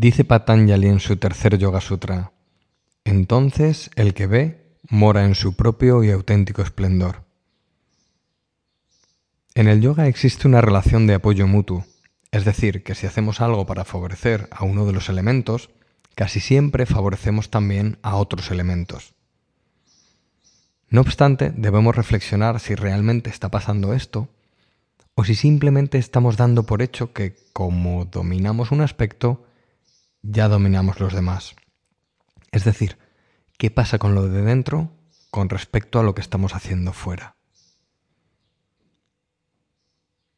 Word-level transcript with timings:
Dice 0.00 0.22
Patanjali 0.22 0.86
en 0.86 1.00
su 1.00 1.16
tercer 1.16 1.58
Yoga 1.58 1.80
Sutra, 1.80 2.30
entonces 3.02 3.90
el 3.96 4.14
que 4.14 4.28
ve 4.28 4.76
mora 4.88 5.24
en 5.24 5.34
su 5.34 5.56
propio 5.56 6.04
y 6.04 6.12
auténtico 6.12 6.62
esplendor. 6.62 7.24
En 9.56 9.66
el 9.66 9.80
yoga 9.80 10.06
existe 10.06 10.46
una 10.46 10.60
relación 10.60 11.08
de 11.08 11.14
apoyo 11.14 11.48
mutuo, 11.48 11.84
es 12.30 12.44
decir, 12.44 12.84
que 12.84 12.94
si 12.94 13.08
hacemos 13.08 13.40
algo 13.40 13.66
para 13.66 13.84
favorecer 13.84 14.48
a 14.52 14.62
uno 14.62 14.86
de 14.86 14.92
los 14.92 15.08
elementos, 15.08 15.68
casi 16.14 16.38
siempre 16.38 16.86
favorecemos 16.86 17.50
también 17.50 17.98
a 18.02 18.14
otros 18.14 18.52
elementos. 18.52 19.14
No 20.90 21.00
obstante, 21.00 21.52
debemos 21.56 21.96
reflexionar 21.96 22.60
si 22.60 22.76
realmente 22.76 23.30
está 23.30 23.50
pasando 23.50 23.92
esto 23.92 24.28
o 25.16 25.24
si 25.24 25.34
simplemente 25.34 25.98
estamos 25.98 26.36
dando 26.36 26.62
por 26.66 26.82
hecho 26.82 27.12
que 27.12 27.34
como 27.52 28.04
dominamos 28.04 28.70
un 28.70 28.80
aspecto, 28.80 29.47
ya 30.22 30.48
dominamos 30.48 31.00
los 31.00 31.14
demás. 31.14 31.56
Es 32.50 32.64
decir, 32.64 32.98
¿qué 33.56 33.70
pasa 33.70 33.98
con 33.98 34.14
lo 34.14 34.28
de 34.28 34.42
dentro 34.42 34.90
con 35.30 35.48
respecto 35.48 36.00
a 36.00 36.02
lo 36.02 36.14
que 36.14 36.20
estamos 36.20 36.54
haciendo 36.54 36.92
fuera? 36.92 37.36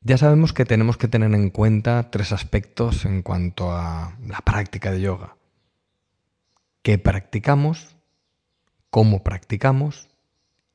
Ya 0.02 0.16
sabemos 0.16 0.52
que 0.52 0.64
tenemos 0.64 0.96
que 0.96 1.08
tener 1.08 1.32
en 1.34 1.50
cuenta 1.50 2.10
tres 2.10 2.32
aspectos 2.32 3.04
en 3.04 3.22
cuanto 3.22 3.70
a 3.72 4.16
la 4.26 4.38
práctica 4.38 4.90
de 4.90 5.02
yoga. 5.02 5.36
¿Qué 6.82 6.96
practicamos? 6.96 7.96
¿Cómo 8.88 9.22
practicamos? 9.22 10.08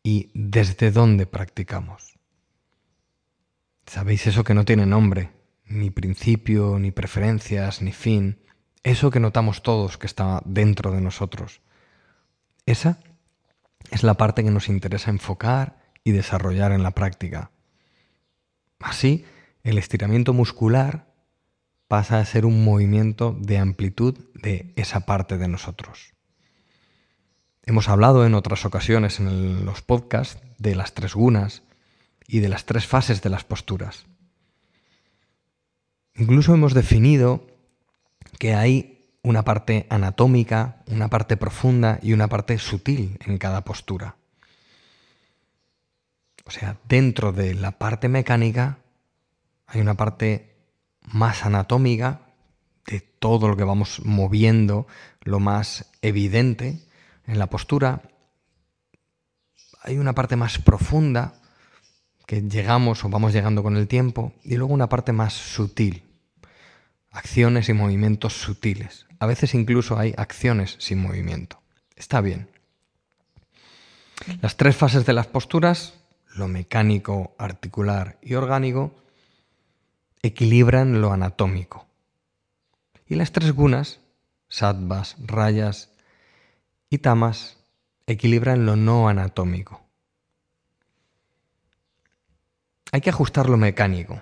¿Y 0.03 0.29
desde 0.35 0.91
dónde 0.91 1.25
practicamos? 1.25 2.19
¿Sabéis 3.87 4.27
eso 4.27 4.43
que 4.43 4.53
no 4.53 4.63
tiene 4.63 4.85
nombre? 4.85 5.31
Ni 5.65 5.89
principio, 5.89 6.77
ni 6.77 6.91
preferencias, 6.91 7.81
ni 7.81 7.91
fin 7.91 8.44
eso 8.85 9.09
que 9.09 9.19
notamos 9.19 9.63
todos 9.63 9.97
que 9.97 10.05
está 10.05 10.43
dentro 10.45 10.91
de 10.91 11.01
nosotros. 11.01 11.61
Esa 12.67 12.99
es 13.89 14.03
la 14.03 14.13
parte 14.13 14.43
que 14.43 14.51
nos 14.51 14.69
interesa 14.69 15.09
enfocar 15.09 15.79
y 16.03 16.11
desarrollar 16.11 16.71
en 16.71 16.83
la 16.83 16.91
práctica. 16.91 17.49
Así, 18.79 19.25
el 19.63 19.79
estiramiento 19.79 20.33
muscular 20.33 21.11
pasa 21.87 22.19
a 22.19 22.25
ser 22.25 22.45
un 22.45 22.63
movimiento 22.63 23.35
de 23.39 23.57
amplitud 23.57 24.19
de 24.35 24.71
esa 24.75 25.01
parte 25.07 25.39
de 25.39 25.47
nosotros. 25.47 26.13
Hemos 27.63 27.89
hablado 27.89 28.23
en 28.27 28.35
otras 28.35 28.65
ocasiones 28.65 29.19
en 29.19 29.65
los 29.65 29.81
podcasts 29.81 30.43
de 30.59 30.75
las 30.75 30.93
tres 30.93 31.15
gunas 31.15 31.63
y 32.27 32.39
de 32.39 32.49
las 32.49 32.65
tres 32.65 32.85
fases 32.85 33.23
de 33.23 33.31
las 33.31 33.43
posturas. 33.43 34.05
Incluso 36.13 36.53
hemos 36.53 36.75
definido 36.75 37.47
que 38.39 38.53
hay 38.55 38.95
una 39.23 39.43
parte 39.43 39.87
anatómica, 39.89 40.83
una 40.87 41.09
parte 41.09 41.37
profunda 41.37 41.99
y 42.01 42.13
una 42.13 42.27
parte 42.27 42.57
sutil 42.57 43.17
en 43.25 43.37
cada 43.37 43.61
postura. 43.61 44.17
O 46.45 46.51
sea, 46.51 46.77
dentro 46.87 47.31
de 47.31 47.55
la 47.55 47.71
parte 47.71 48.07
mecánica 48.07 48.77
hay 49.65 49.81
una 49.81 49.95
parte 49.95 50.55
más 51.01 51.45
anatómica 51.45 52.21
de 52.85 53.01
todo 53.01 53.47
lo 53.47 53.57
que 53.57 53.63
vamos 53.63 54.01
moviendo, 54.05 54.85
lo 55.21 55.39
más 55.39 55.91
evidente 56.01 56.83
en 57.25 57.39
la 57.39 57.47
postura. 57.47 58.03
Hay 59.81 59.97
una 59.97 60.13
parte 60.13 60.35
más 60.35 60.59
profunda 60.59 61.33
que 62.27 62.41
llegamos 62.41 63.03
o 63.03 63.09
vamos 63.09 63.33
llegando 63.33 63.63
con 63.63 63.75
el 63.75 63.87
tiempo 63.87 64.33
y 64.43 64.55
luego 64.55 64.73
una 64.73 64.89
parte 64.89 65.11
más 65.13 65.33
sutil, 65.33 66.03
acciones 67.15 67.69
y 67.69 67.73
movimientos 67.73 68.33
sutiles. 68.33 69.07
A 69.19 69.25
veces 69.25 69.55
incluso 69.55 69.97
hay 69.97 70.13
acciones 70.17 70.75
sin 70.79 70.99
movimiento. 70.99 71.61
Está 71.95 72.21
bien. 72.21 72.49
Las 74.41 74.57
tres 74.57 74.75
fases 74.75 75.05
de 75.05 75.13
las 75.13 75.27
posturas, 75.27 75.93
lo 76.35 76.47
mecánico, 76.47 77.33
articular 77.37 78.19
y 78.21 78.35
orgánico, 78.35 78.93
equilibran 80.21 81.01
lo 81.01 81.13
anatómico. 81.13 81.87
Y 83.07 83.15
las 83.15 83.31
tres 83.31 83.53
gunas, 83.53 84.01
sattvas, 84.49 85.15
rayas 85.19 85.91
y 86.89 86.97
tamas, 86.97 87.57
equilibran 88.07 88.65
lo 88.65 88.75
no 88.75 89.07
anatómico. 89.07 89.81
Hay 92.91 93.01
que 93.01 93.09
ajustar 93.09 93.49
lo 93.49 93.57
mecánico 93.57 94.21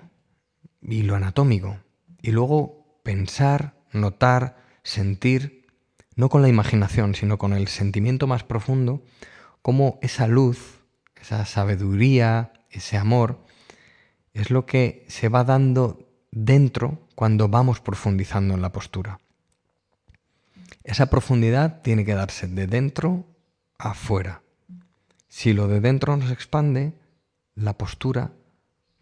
y 0.80 1.02
lo 1.02 1.16
anatómico 1.16 1.78
y 2.22 2.30
luego 2.30 2.83
pensar, 3.04 3.76
notar, 3.92 4.56
sentir, 4.82 5.68
no 6.16 6.28
con 6.28 6.42
la 6.42 6.48
imaginación, 6.48 7.14
sino 7.14 7.38
con 7.38 7.52
el 7.52 7.68
sentimiento 7.68 8.26
más 8.26 8.42
profundo, 8.42 9.04
cómo 9.62 10.00
esa 10.02 10.26
luz, 10.26 10.80
esa 11.14 11.44
sabiduría, 11.44 12.52
ese 12.70 12.96
amor, 12.96 13.44
es 14.32 14.50
lo 14.50 14.66
que 14.66 15.04
se 15.08 15.28
va 15.28 15.44
dando 15.44 16.08
dentro 16.32 17.06
cuando 17.14 17.48
vamos 17.48 17.80
profundizando 17.80 18.54
en 18.54 18.62
la 18.62 18.72
postura. 18.72 19.20
Esa 20.82 21.06
profundidad 21.06 21.82
tiene 21.82 22.04
que 22.04 22.14
darse 22.14 22.48
de 22.48 22.66
dentro 22.66 23.26
a 23.78 23.90
afuera. 23.90 24.42
Si 25.28 25.52
lo 25.52 25.68
de 25.68 25.80
dentro 25.80 26.16
no 26.16 26.26
se 26.26 26.32
expande, 26.32 26.94
la 27.54 27.76
postura 27.78 28.32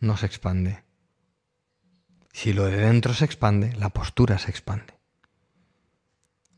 no 0.01 0.17
se 0.17 0.27
expande. 0.27 0.82
Si 2.43 2.53
lo 2.53 2.65
de 2.65 2.77
dentro 2.77 3.15
se 3.15 3.25
expande, 3.25 3.73
la 3.77 3.91
postura 3.91 4.37
se 4.37 4.51
expande. 4.51 4.95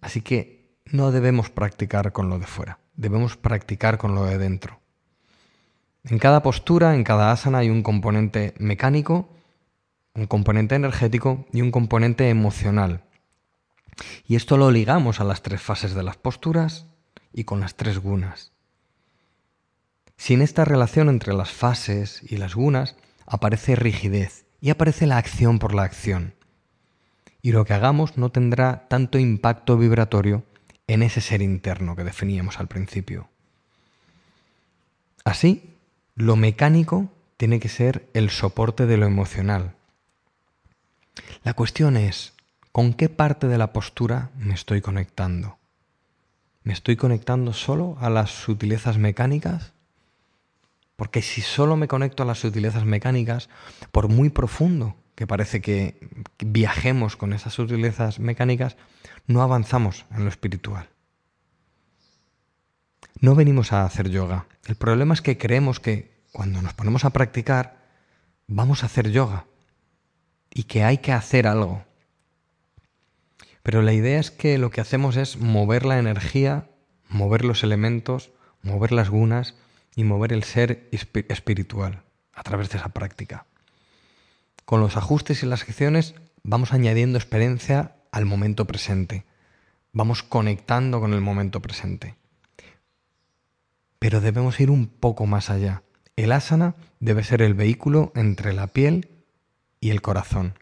Así 0.01 0.23
que 0.23 0.79
no 0.87 1.13
debemos 1.13 1.51
practicar 1.51 2.11
con 2.13 2.31
lo 2.31 2.39
de 2.39 2.47
fuera, 2.47 2.79
debemos 2.97 3.37
practicar 3.37 3.99
con 3.99 4.15
lo 4.15 4.25
de 4.25 4.39
dentro. 4.39 4.81
En 6.05 6.19
cada 6.19 6.43
postura, 6.43 6.95
en 6.95 7.05
cada 7.05 7.33
asana 7.33 7.59
hay 7.59 7.69
un 7.69 7.83
componente 7.83 8.55
mecánico, 8.57 9.29
un 10.15 10.27
componente 10.27 10.75
energético 10.75 11.45
y 11.53 11.61
un 11.61 11.71
componente 11.71 12.31
emocional. 12.31 13.05
Y 14.27 14.37
esto 14.37 14.57
lo 14.57 14.71
ligamos 14.71 15.21
a 15.21 15.25
las 15.25 15.43
tres 15.43 15.61
fases 15.61 15.93
de 15.93 16.03
las 16.03 16.17
posturas 16.17 16.87
y 17.31 17.45
con 17.45 17.61
las 17.61 17.75
tres 17.75 17.99
gunas. 17.99 18.53
Sin 20.17 20.41
esta 20.41 20.65
relación 20.65 21.11
entre 21.11 21.35
las 21.35 21.51
fases 21.51 22.23
y 22.23 22.39
las 22.39 22.55
gunas 22.55 22.97
aparece 23.27 23.77
rigidez, 23.77 24.44
y 24.65 24.71
aparece 24.71 25.07
la 25.07 25.19
acción 25.19 25.59
por 25.59 25.75
la 25.75 25.83
acción. 25.83 26.33
Y 27.43 27.53
lo 27.53 27.67
que 27.67 27.75
hagamos 27.75 28.17
no 28.17 28.31
tendrá 28.31 28.89
tanto 28.89 29.19
impacto 29.19 29.77
vibratorio 29.77 30.43
en 30.87 31.03
ese 31.03 31.21
ser 31.21 31.43
interno 31.43 31.95
que 31.95 32.03
definíamos 32.03 32.59
al 32.59 32.67
principio. 32.67 33.29
Así, 35.23 35.75
lo 36.15 36.37
mecánico 36.37 37.11
tiene 37.37 37.61
que 37.61 37.69
ser 37.69 38.09
el 38.15 38.31
soporte 38.31 38.87
de 38.87 38.97
lo 38.97 39.05
emocional. 39.05 39.75
La 41.43 41.53
cuestión 41.53 41.99
es, 41.99 42.33
¿con 42.73 42.95
qué 42.95 43.11
parte 43.11 43.49
de 43.49 43.59
la 43.59 43.71
postura 43.75 44.31
me 44.39 44.55
estoy 44.55 44.81
conectando? 44.81 45.59
¿Me 46.63 46.73
estoy 46.73 46.97
conectando 46.97 47.53
solo 47.53 47.99
a 48.01 48.09
las 48.09 48.31
sutilezas 48.31 48.97
mecánicas? 48.97 49.74
Porque 50.97 51.23
si 51.23 51.41
solo 51.41 51.77
me 51.77 51.89
conecto 51.89 52.23
a 52.23 52.27
las 52.27 52.39
sutilezas 52.39 52.85
mecánicas, 52.85 53.49
por 53.91 54.09
muy 54.09 54.31
profundo 54.31 54.97
que 55.15 55.27
parece 55.27 55.61
que 55.61 55.99
viajemos 56.39 57.17
con 57.17 57.33
esas 57.33 57.55
sutilezas 57.55 58.19
mecánicas, 58.19 58.77
no 59.27 59.43
avanzamos 59.43 60.07
en 60.11 60.25
lo 60.25 60.29
espiritual. 60.29 60.89
No 63.21 63.35
venimos 63.35 63.73
a 63.73 63.85
hacer 63.85 64.11
yoga. 64.11 64.47
El 64.67 64.75
problema 64.75 65.15
es 65.15 65.23
que 65.23 65.39
creemos 65.39 65.81
que 65.81 66.15
cuando 66.33 66.61
nos 66.63 66.75
ponemos 66.75 67.05
a 67.05 67.11
practicar, 67.11 67.85
vamos 68.47 68.83
a 68.83 68.87
hacer 68.87 69.11
yoga 69.11 69.47
y 70.53 70.65
que 70.65 70.85
hay 70.85 70.99
que 70.99 71.13
hacer 71.13 71.47
algo. 71.47 71.85
Pero 73.63 73.83
la 73.83 73.93
idea 73.93 74.21
es 74.21 74.31
que 74.31 74.59
lo 74.59 74.71
que 74.71 74.81
hacemos 74.81 75.17
es 75.17 75.39
mover 75.39 75.87
la 75.87 75.99
energía, 75.99 76.69
mover 77.09 77.45
los 77.45 77.63
elementos, 77.63 78.31
mover 78.63 78.93
las 78.93 79.11
gunas 79.11 79.55
y 79.97 80.05
mover 80.05 80.33
el 80.33 80.45
ser 80.45 80.89
espiritual 80.91 82.03
a 82.33 82.43
través 82.43 82.71
de 82.71 82.79
esa 82.79 82.89
práctica. 82.89 83.47
Con 84.65 84.81
los 84.81 84.97
ajustes 84.97 85.43
y 85.43 85.47
las 85.47 85.63
acciones 85.63 86.15
vamos 86.43 86.73
añadiendo 86.73 87.19
experiencia 87.19 87.97
al 88.11 88.27
momento 88.27 88.67
presente, 88.67 89.25
vamos 89.93 90.23
conectando 90.23 91.01
con 91.01 91.15
el 91.15 91.21
momento 91.21 91.61
presente. 91.61 92.17
Pero 93.99 94.21
debemos 94.21 94.61
ir 94.61 94.71
un 94.71 94.87
poco 94.87 95.27
más 95.27 95.51
allá. 95.51 95.83
El 96.17 96.33
asana 96.33 96.75
debe 97.01 97.25
ser 97.25 97.43
el 97.43 97.55
vehículo 97.55 98.13
entre 98.15 98.53
la 98.53 98.67
piel 98.69 99.09
y 99.81 99.91
el 99.91 100.03
corazón. 100.03 100.59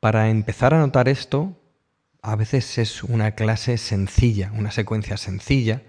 Para 0.00 0.28
empezar 0.28 0.74
a 0.74 0.80
notar 0.80 1.08
esto, 1.08 1.56
a 2.22 2.36
veces 2.36 2.78
es 2.78 3.02
una 3.02 3.32
clase 3.32 3.76
sencilla, 3.78 4.52
una 4.54 4.70
secuencia 4.70 5.16
sencilla, 5.16 5.82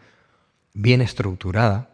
bien 0.73 1.01
estructurada. 1.01 1.89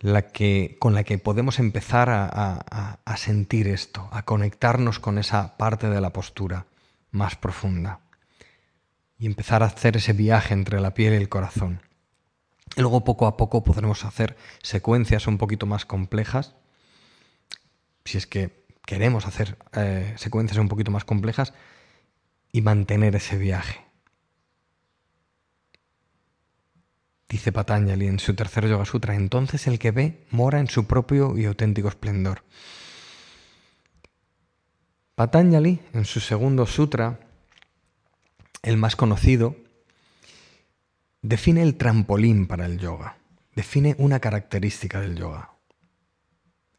la 0.00 0.28
que, 0.28 0.76
con 0.80 0.94
la 0.94 1.04
que 1.04 1.18
podemos 1.18 1.58
empezar 1.58 2.08
a 2.10 3.16
sentir 3.18 3.68
esto, 3.68 4.08
a 4.12 4.24
conectarnos 4.24 4.98
con 4.98 5.18
esa 5.18 5.58
parte 5.58 5.90
de 5.90 6.00
la 6.00 6.10
postura 6.10 6.66
más 7.10 7.36
profunda 7.36 8.00
y 9.20 9.26
empezar 9.26 9.62
a 9.62 9.66
hacer 9.66 9.98
ese 9.98 10.14
viaje 10.14 10.54
entre 10.54 10.80
la 10.80 10.94
piel 10.94 11.12
y 11.12 11.16
el 11.16 11.28
corazón. 11.28 11.82
Y 12.74 12.80
luego 12.80 13.04
poco 13.04 13.26
a 13.26 13.36
poco 13.36 13.62
podremos 13.62 14.04
hacer 14.06 14.36
secuencias 14.62 15.26
un 15.26 15.36
poquito 15.36 15.66
más 15.66 15.84
complejas, 15.84 16.54
si 18.06 18.16
es 18.16 18.26
que 18.26 18.64
queremos 18.86 19.26
hacer 19.26 19.58
eh, 19.74 20.14
secuencias 20.16 20.58
un 20.58 20.68
poquito 20.68 20.90
más 20.90 21.04
complejas, 21.04 21.52
y 22.52 22.62
mantener 22.62 23.16
ese 23.16 23.36
viaje. 23.36 23.84
Dice 27.28 27.52
Patanjali 27.52 28.08
en 28.08 28.18
su 28.18 28.34
tercer 28.34 28.66
Yoga 28.68 28.84
Sutra, 28.84 29.14
entonces 29.14 29.68
el 29.68 29.78
que 29.78 29.92
ve 29.92 30.26
mora 30.30 30.58
en 30.58 30.66
su 30.66 30.86
propio 30.86 31.38
y 31.38 31.44
auténtico 31.44 31.88
esplendor. 31.88 32.42
Patanjali, 35.14 35.80
en 35.92 36.06
su 36.06 36.18
segundo 36.18 36.66
sutra, 36.66 37.20
el 38.62 38.76
más 38.78 38.96
conocido, 38.96 39.54
define 41.22 41.62
el 41.62 41.76
trampolín 41.76 42.46
para 42.46 42.66
el 42.66 42.78
yoga, 42.78 43.18
define 43.54 43.94
una 43.98 44.18
característica 44.18 45.00
del 45.00 45.16
yoga. 45.16 45.52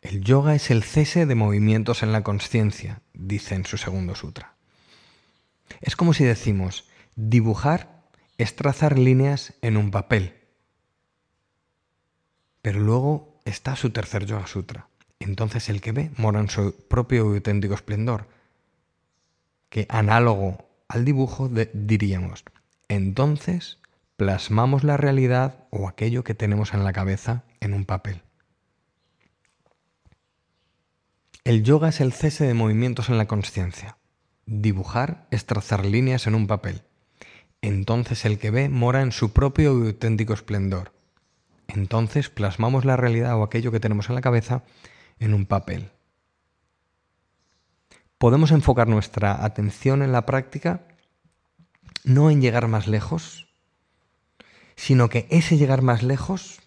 El 0.02 0.22
yoga 0.22 0.56
es 0.56 0.72
el 0.72 0.84
cese 0.84 1.28
de 1.28 1.36
movimientos 1.36 2.04
en 2.04 2.12
la 2.12 2.24
conciencia, 2.24 3.04
dice 3.14 3.56
en 3.56 3.66
su 3.66 3.78
segundo 3.78 4.16
sutra. 4.16 4.56
Es 5.80 5.96
como 5.96 6.14
si 6.14 6.24
decimos, 6.24 6.90
dibujar 7.16 8.04
es 8.38 8.56
trazar 8.56 8.98
líneas 8.98 9.54
en 9.62 9.78
un 9.78 9.92
papel. 9.92 10.34
Pero 12.62 12.80
luego 12.80 13.40
está 13.46 13.76
su 13.76 13.92
tercer 13.92 14.26
yoga 14.26 14.48
sutra. 14.48 14.88
Entonces 15.20 15.70
el 15.70 15.82
que 15.82 15.92
ve 15.92 16.12
mora 16.18 16.40
en 16.40 16.50
su 16.50 16.76
propio 16.88 17.32
y 17.32 17.36
auténtico 17.36 17.76
esplendor, 17.76 18.28
que 19.70 19.86
análogo 19.90 20.68
al 20.88 21.06
dibujo 21.06 21.50
diríamos, 21.74 22.44
entonces 22.90 23.78
plasmamos 24.18 24.84
la 24.84 24.98
realidad 24.98 25.66
o 25.70 25.88
aquello 25.88 26.24
que 26.24 26.34
tenemos 26.34 26.74
en 26.74 26.84
la 26.84 26.92
cabeza 26.92 27.44
en 27.60 27.74
un 27.74 27.86
papel. 27.86 28.22
El 31.44 31.64
yoga 31.64 31.90
es 31.90 32.02
el 32.02 32.14
cese 32.14 32.46
de 32.46 32.54
movimientos 32.54 33.10
en 33.10 33.18
la 33.18 33.28
conciencia. 33.28 33.98
Dibujar 34.46 35.28
es 35.32 35.46
trazar 35.46 35.86
líneas 35.86 36.28
en 36.28 36.36
un 36.36 36.48
papel. 36.48 36.84
Entonces 37.62 38.26
el 38.26 38.40
que 38.40 38.52
ve 38.52 38.70
mora 38.70 39.02
en 39.02 39.12
su 39.12 39.34
propio 39.34 39.84
y 39.84 39.88
auténtico 39.88 40.34
esplendor. 40.34 40.92
Entonces 41.68 42.30
plasmamos 42.30 42.86
la 42.86 42.98
realidad 42.98 43.38
o 43.38 43.44
aquello 43.44 43.72
que 43.72 43.80
tenemos 43.80 44.10
en 44.10 44.16
la 44.16 44.22
cabeza 44.22 44.64
en 45.20 45.34
un 45.34 45.46
papel 45.46 45.92
podemos 48.22 48.52
enfocar 48.52 48.88
nuestra 48.88 49.44
atención 49.44 50.04
en 50.04 50.12
la 50.12 50.28
práctica 50.28 50.82
no 52.04 52.30
en 52.30 52.40
llegar 52.40 52.68
más 52.68 52.88
lejos, 52.88 53.48
sino 54.76 55.10
que 55.10 55.26
ese 55.32 55.58
llegar 55.58 55.82
más 55.82 56.04
lejos 56.04 56.60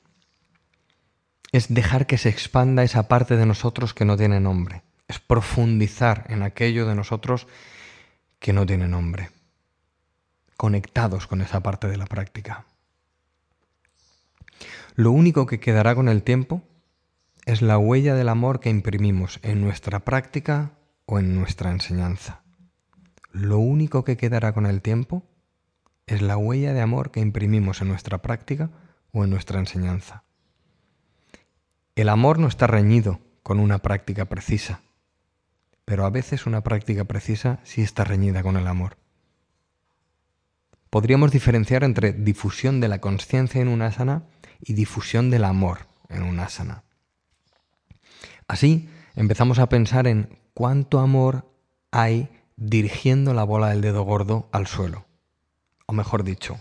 es 1.53 1.73
dejar 1.73 2.09
que 2.09 2.19
se 2.19 2.29
expanda 2.29 2.82
esa 2.82 3.06
parte 3.06 3.37
de 3.37 3.47
nosotros 3.47 3.94
que 3.94 4.05
no 4.05 4.17
tiene 4.17 4.41
nombre, 4.41 4.82
es 5.09 5.19
profundizar 5.19 6.27
en 6.29 6.43
aquello 6.43 6.87
de 6.87 6.95
nosotros 6.95 7.47
que 8.39 8.53
no 8.53 8.67
tiene 8.67 8.89
nombre, 8.89 9.31
conectados 10.56 11.27
con 11.27 11.41
esa 11.41 11.61
parte 11.61 11.89
de 11.89 11.97
la 11.97 12.06
práctica. 12.06 12.67
Lo 14.95 15.11
único 15.11 15.47
que 15.47 15.61
quedará 15.61 15.95
con 15.95 16.09
el 16.09 16.23
tiempo 16.23 16.62
es 17.47 17.62
la 17.62 17.79
huella 17.79 18.15
del 18.15 18.29
amor 18.29 18.61
que 18.61 18.71
imprimimos 18.71 19.41
en 19.43 19.61
nuestra 19.61 20.01
práctica 20.01 20.73
o 21.07 21.19
en 21.19 21.35
nuestra 21.35 21.71
enseñanza. 21.71 22.43
Lo 23.33 23.59
único 23.59 24.05
que 24.05 24.17
quedará 24.17 24.53
con 24.53 24.67
el 24.67 24.81
tiempo 24.81 25.25
es 26.07 26.23
la 26.23 26.37
huella 26.37 26.73
de 26.73 26.81
amor 26.81 27.11
que 27.11 27.21
imprimimos 27.21 27.81
en 27.81 27.89
nuestra 27.89 28.23
práctica 28.23 28.71
o 29.12 29.25
en 29.25 29.31
nuestra 29.31 29.59
enseñanza. 29.59 30.23
El 31.97 32.09
amor 32.09 32.39
no 32.39 32.49
está 32.49 32.67
reñido 32.67 33.21
con 33.43 33.61
una 33.61 33.79
práctica 33.79 34.25
precisa, 34.25 34.81
pero 35.85 36.07
a 36.07 36.11
veces 36.11 36.47
una 36.47 36.63
práctica 36.63 37.05
precisa 37.05 37.61
sí 37.65 37.83
está 37.83 38.05
reñida 38.05 38.43
con 38.43 38.57
el 38.57 38.67
amor. 38.67 38.97
Podríamos 40.91 41.33
diferenciar 41.33 41.85
entre 41.85 42.13
difusión 42.13 42.81
de 42.81 42.89
la 42.89 43.01
conciencia 43.01 43.61
en 43.61 43.69
una 43.69 43.87
asana 43.87 44.25
y 44.61 44.75
difusión 44.75 45.31
del 45.31 45.45
amor 45.45 45.87
en 46.09 46.23
una 46.23 46.45
asana. 46.45 46.85
Así 48.47 48.89
empezamos 49.17 49.59
a 49.59 49.69
pensar 49.69 50.07
en 50.07 50.39
cuánto 50.55 51.01
amor 51.01 51.51
hay 51.91 52.29
dirigiendo 52.57 53.35
la 53.35 53.45
bola 53.45 53.69
del 53.71 53.81
dedo 53.81 54.03
gordo 54.03 54.49
al 54.53 54.67
suelo. 54.67 55.07
O 55.87 55.93
mejor 55.93 56.25
dicho, 56.25 56.61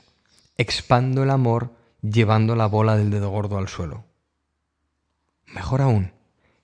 expando 0.57 1.23
el 1.23 1.29
amor 1.29 1.75
llevando 2.01 2.55
la 2.55 2.65
bola 2.65 2.97
del 2.97 3.11
dedo 3.11 3.29
gordo 3.29 3.57
al 3.57 3.67
suelo. 3.67 4.05
Mejor 5.45 5.81
aún, 5.81 6.11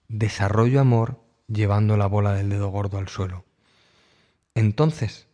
desarrollo 0.07 0.81
amor 0.81 1.21
llevando 1.51 1.97
la 1.97 2.05
bola 2.05 2.33
del 2.33 2.49
dedo 2.49 2.69
gordo 2.69 2.97
al 2.97 3.09
suelo. 3.09 3.45
Entonces 4.55 5.27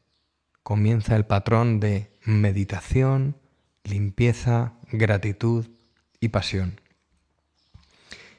comienza 0.63 1.15
el 1.15 1.25
patrón 1.25 1.79
de 1.79 2.12
meditación, 2.23 3.38
limpieza, 3.83 4.73
gratitud 4.91 5.67
y 6.19 6.29
pasión. 6.29 6.81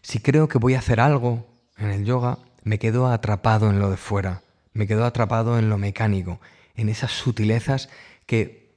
Si 0.03 0.21
creo 0.21 0.49
que 0.49 0.59
voy 0.59 0.75
a 0.75 0.79
hacer 0.79 1.01
algo 1.01 1.47
en 1.77 1.91
el 1.91 2.05
yoga, 2.05 2.39
me 2.63 2.79
quedo 2.79 3.09
atrapado 3.09 3.71
en 3.71 3.79
lo 3.79 3.91
de 3.91 3.97
fuera, 3.97 4.43
me 4.73 4.87
quedo 4.87 5.05
atrapado 5.05 5.59
en 5.59 5.69
lo 5.69 5.79
mecánico, 5.79 6.41
en 6.75 6.89
esas 6.89 7.13
sutilezas 7.13 7.89
que 8.27 8.77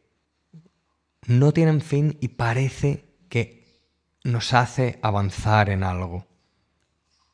no 1.28 1.52
tienen 1.54 1.82
fin 1.82 2.18
y 2.22 2.30
parece 2.30 3.06
que 3.30 3.82
nos 4.24 4.54
hace 4.54 5.00
avanzar 5.02 5.70
en 5.70 5.84
algo. 5.84 6.26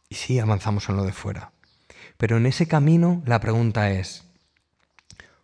Y 0.09 0.15
sí, 0.15 0.39
avanzamos 0.39 0.88
en 0.89 0.97
lo 0.97 1.03
de 1.03 1.12
fuera. 1.12 1.51
Pero 2.17 2.38
en 2.38 2.45
ese 2.45 2.67
camino 2.67 3.21
la 3.25 3.39
pregunta 3.39 3.91
es, 3.91 4.23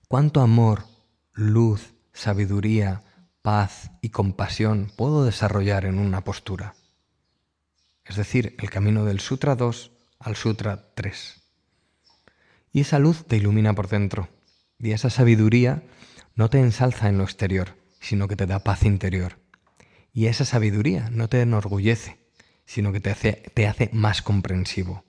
¿cuánto 0.08 0.42
amor, 0.42 0.86
luz, 1.34 1.94
sabiduría, 2.14 3.04
paz 3.42 3.92
y 4.02 4.10
compasión 4.10 4.92
puedo 4.96 5.26
desarrollar 5.26 5.86
en 5.86 6.00
una 6.00 6.24
postura? 6.24 6.76
Es 8.06 8.16
decir, 8.16 8.56
el 8.60 8.70
camino 8.70 9.06
del 9.06 9.20
Sutra 9.20 9.56
2 9.56 9.92
al 10.20 10.36
Sutra 10.36 10.94
3. 10.96 11.42
Y 12.74 12.82
esa 12.82 13.00
luz 13.00 13.26
te 13.26 13.38
ilumina 13.38 13.74
por 13.74 13.90
dentro. 13.90 14.30
Y 14.80 14.92
esa 14.92 15.10
sabiduría 15.10 15.84
no 16.36 16.50
te 16.50 16.60
ensalza 16.60 17.10
en 17.10 17.18
lo 17.18 17.24
exterior, 17.24 17.76
sino 18.00 18.28
que 18.28 18.36
te 18.36 18.48
da 18.48 18.60
paz 18.60 18.84
interior. 18.84 19.40
Y 20.14 20.26
esa 20.28 20.46
sabiduría 20.46 21.10
no 21.12 21.28
te 21.28 21.42
enorgullece, 21.42 22.18
sino 22.66 22.92
que 22.92 23.00
te 23.00 23.12
hace, 23.12 23.52
te 23.54 23.68
hace 23.68 23.90
más 23.94 24.22
comprensivo. 24.22 25.04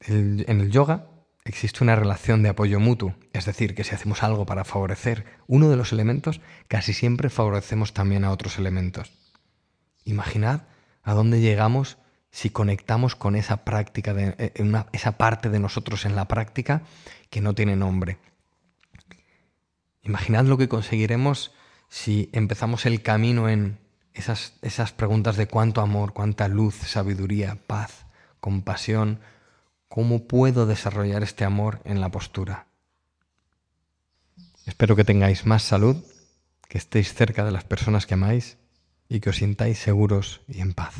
En 0.00 0.60
el 0.60 0.70
yoga 0.70 1.06
existe 1.44 1.82
una 1.82 1.96
relación 1.96 2.42
de 2.42 2.48
apoyo 2.50 2.80
mutuo, 2.80 3.14
es 3.32 3.44
decir, 3.44 3.74
que 3.74 3.84
si 3.84 3.94
hacemos 3.94 4.22
algo 4.22 4.46
para 4.46 4.64
favorecer 4.64 5.24
uno 5.46 5.68
de 5.68 5.76
los 5.76 5.92
elementos, 5.92 6.40
casi 6.68 6.92
siempre 6.92 7.30
favorecemos 7.30 7.92
también 7.92 8.24
a 8.24 8.30
otros 8.30 8.58
elementos. 8.58 9.12
Imaginad 10.04 10.62
a 11.02 11.14
dónde 11.14 11.40
llegamos 11.40 11.98
si 12.30 12.50
conectamos 12.50 13.16
con 13.16 13.34
esa 13.34 13.64
práctica, 13.64 14.14
de, 14.14 14.34
eh, 14.38 14.52
esa 14.92 15.12
parte 15.12 15.50
de 15.50 15.58
nosotros 15.58 16.04
en 16.04 16.14
la 16.14 16.28
práctica 16.28 16.82
que 17.28 17.40
no 17.40 17.54
tiene 17.54 17.76
nombre. 17.76 18.18
Imaginad 20.02 20.44
lo 20.44 20.56
que 20.56 20.68
conseguiremos 20.68 21.52
si 21.88 22.30
empezamos 22.32 22.86
el 22.86 23.02
camino 23.02 23.48
en 23.48 23.78
esas, 24.14 24.54
esas 24.62 24.92
preguntas 24.92 25.36
de 25.36 25.46
cuánto 25.46 25.80
amor, 25.80 26.12
cuánta 26.12 26.48
luz, 26.48 26.76
sabiduría, 26.76 27.58
paz, 27.66 28.06
compasión, 28.38 29.20
cómo 29.90 30.28
puedo 30.28 30.66
desarrollar 30.66 31.24
este 31.24 31.44
amor 31.44 31.80
en 31.84 32.00
la 32.00 32.10
postura. 32.10 32.68
Espero 34.64 34.94
que 34.94 35.04
tengáis 35.04 35.46
más 35.46 35.64
salud, 35.64 35.96
que 36.68 36.78
estéis 36.78 37.12
cerca 37.12 37.44
de 37.44 37.50
las 37.50 37.64
personas 37.64 38.06
que 38.06 38.14
amáis 38.14 38.56
y 39.08 39.18
que 39.18 39.30
os 39.30 39.38
sintáis 39.38 39.80
seguros 39.80 40.42
y 40.46 40.60
en 40.60 40.74
paz. 40.74 40.94